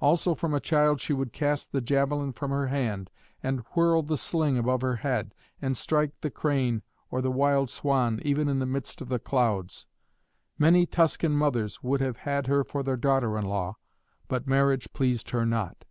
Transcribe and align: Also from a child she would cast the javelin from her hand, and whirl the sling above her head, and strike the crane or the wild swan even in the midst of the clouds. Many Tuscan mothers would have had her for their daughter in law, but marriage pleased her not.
Also 0.00 0.34
from 0.34 0.52
a 0.54 0.58
child 0.58 1.00
she 1.00 1.12
would 1.12 1.32
cast 1.32 1.70
the 1.70 1.80
javelin 1.80 2.32
from 2.32 2.50
her 2.50 2.66
hand, 2.66 3.10
and 3.44 3.60
whirl 3.76 4.02
the 4.02 4.16
sling 4.16 4.58
above 4.58 4.80
her 4.80 4.96
head, 4.96 5.36
and 5.62 5.76
strike 5.76 6.20
the 6.20 6.32
crane 6.32 6.82
or 7.12 7.22
the 7.22 7.30
wild 7.30 7.70
swan 7.70 8.18
even 8.24 8.48
in 8.48 8.58
the 8.58 8.66
midst 8.66 9.00
of 9.00 9.08
the 9.08 9.20
clouds. 9.20 9.86
Many 10.58 10.84
Tuscan 10.84 11.30
mothers 11.36 11.80
would 11.80 12.00
have 12.00 12.16
had 12.16 12.48
her 12.48 12.64
for 12.64 12.82
their 12.82 12.96
daughter 12.96 13.38
in 13.38 13.44
law, 13.44 13.76
but 14.26 14.48
marriage 14.48 14.92
pleased 14.92 15.30
her 15.30 15.46
not. 15.46 15.84